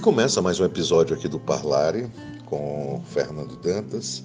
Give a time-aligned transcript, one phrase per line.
[0.00, 2.10] começa mais um episódio aqui do Parlare
[2.46, 4.24] com Fernando Dantas.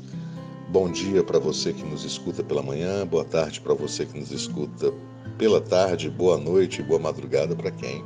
[0.70, 4.32] Bom dia para você que nos escuta pela manhã, boa tarde para você que nos
[4.32, 4.94] escuta
[5.38, 8.04] pela tarde, boa noite e boa madrugada para quem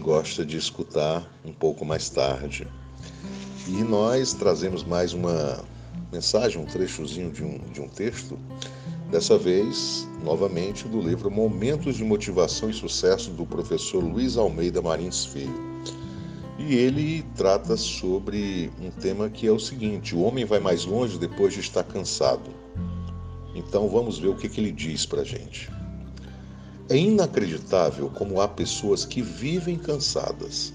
[0.00, 2.66] gosta de escutar um pouco mais tarde.
[3.66, 5.64] E nós trazemos mais uma
[6.12, 8.38] mensagem, um trechozinho de um, de um texto,
[9.10, 15.24] dessa vez, novamente, do livro Momentos de Motivação e Sucesso do professor Luiz Almeida Marins
[15.24, 15.76] Filho.
[16.68, 21.16] E ele trata sobre um tema que é o seguinte: o homem vai mais longe
[21.16, 22.50] depois de estar cansado.
[23.54, 25.70] Então vamos ver o que, que ele diz para gente.
[26.88, 30.72] É inacreditável como há pessoas que vivem cansadas,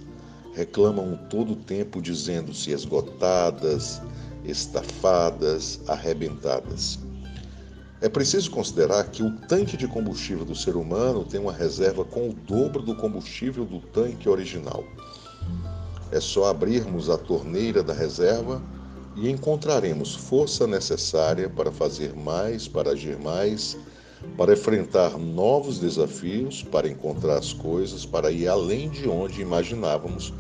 [0.54, 4.02] reclamam todo o tempo dizendo-se esgotadas,
[4.46, 7.00] estafadas, arrebentadas.
[8.00, 12.30] É preciso considerar que o tanque de combustível do ser humano tem uma reserva com
[12.30, 14.86] o dobro do combustível do tanque original.
[16.12, 18.62] É só abrirmos a torneira da reserva
[19.16, 23.78] e encontraremos força necessária para fazer mais, para agir mais,
[24.38, 30.34] para enfrentar novos desafios, para encontrar as coisas, para ir além de onde imaginávamos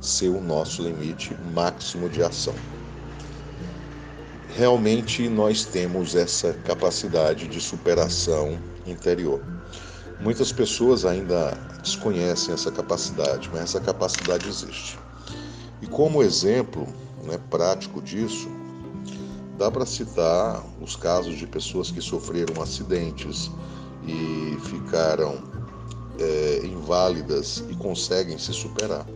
[0.00, 2.54] ser o nosso limite máximo de ação.
[4.56, 9.42] Realmente nós temos essa capacidade de superação interior.
[10.20, 11.50] Muitas pessoas ainda
[11.82, 15.03] desconhecem essa capacidade, mas essa capacidade existe.
[15.84, 16.88] E como exemplo
[17.24, 18.48] né, prático disso,
[19.58, 23.50] dá para citar os casos de pessoas que sofreram acidentes
[24.02, 25.42] e ficaram
[26.18, 29.06] é, inválidas e conseguem se superar.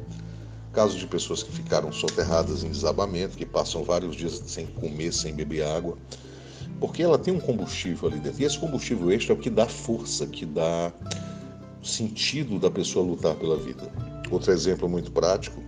[0.70, 5.34] Casos de pessoas que ficaram soterradas em desabamento, que passam vários dias sem comer, sem
[5.34, 5.96] beber água,
[6.78, 8.42] porque ela tem um combustível ali dentro.
[8.42, 10.92] E esse combustível extra é o que dá força, que dá
[11.82, 13.90] sentido da pessoa lutar pela vida.
[14.30, 15.62] Outro exemplo muito prático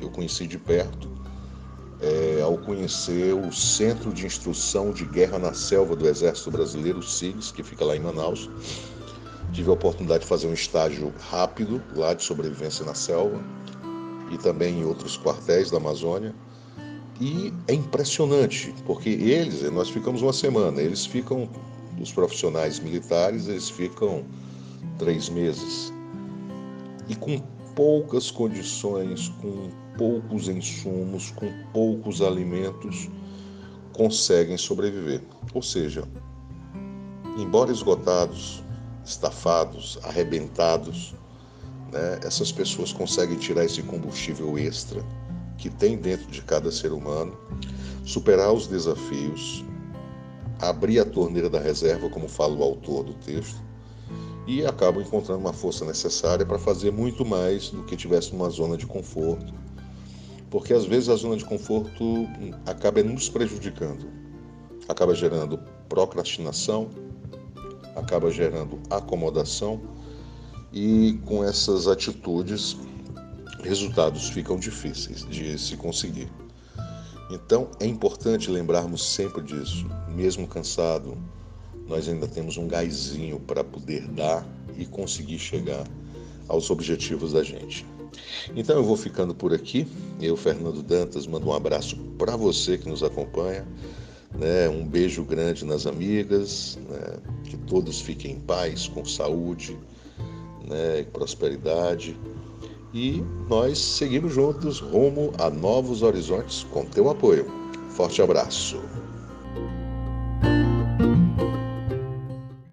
[0.00, 1.08] eu conheci de perto
[2.00, 7.50] é, ao conhecer o Centro de Instrução de Guerra na Selva do Exército Brasileiro, SIGS,
[7.50, 8.48] que fica lá em Manaus.
[9.52, 13.40] Tive a oportunidade de fazer um estágio rápido lá de sobrevivência na selva
[14.30, 16.34] e também em outros quartéis da Amazônia.
[17.20, 21.48] E é impressionante, porque eles, nós ficamos uma semana, eles ficam,
[22.00, 24.24] os profissionais militares, eles ficam
[24.98, 25.92] três meses.
[27.08, 27.40] E com
[27.74, 33.10] poucas condições, com poucos insumos, com poucos alimentos,
[33.92, 35.20] conseguem sobreviver.
[35.52, 36.04] Ou seja,
[37.36, 38.62] embora esgotados,
[39.04, 41.14] estafados, arrebentados,
[41.92, 45.04] né, essas pessoas conseguem tirar esse combustível extra
[45.58, 47.36] que tem dentro de cada ser humano,
[48.04, 49.64] superar os desafios,
[50.60, 53.60] abrir a torneira da reserva, como fala o autor do texto,
[54.46, 58.76] e acabam encontrando uma força necessária para fazer muito mais do que tivesse numa zona
[58.76, 59.52] de conforto.
[60.50, 62.26] Porque às vezes a zona de conforto
[62.64, 64.06] acaba nos prejudicando,
[64.88, 66.88] acaba gerando procrastinação,
[67.94, 69.80] acaba gerando acomodação
[70.72, 72.76] e com essas atitudes
[73.62, 76.30] resultados ficam difíceis de se conseguir.
[77.30, 81.18] Então é importante lembrarmos sempre disso, mesmo cansado,
[81.86, 85.84] nós ainda temos um gásinho para poder dar e conseguir chegar
[86.46, 87.84] aos objetivos da gente.
[88.54, 89.86] Então eu vou ficando por aqui.
[90.20, 93.66] Eu, Fernando Dantas, mando um abraço para você que nos acompanha.
[94.38, 94.68] Né?
[94.68, 96.78] Um beijo grande nas amigas.
[96.88, 97.18] Né?
[97.44, 99.76] Que todos fiquem em paz, com saúde
[100.68, 101.04] né?
[101.12, 102.16] prosperidade.
[102.92, 107.46] E nós seguimos juntos rumo a novos horizontes com teu apoio.
[107.90, 108.80] Forte abraço.